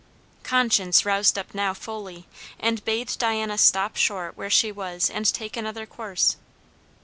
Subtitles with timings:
[0.41, 2.25] Conscience roused up now fully,
[2.59, 6.37] and bade Diana stop short where she was and take another course.